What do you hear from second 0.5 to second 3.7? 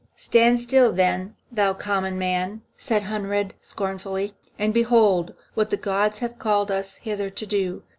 still, then, thou common man," said Hunrad,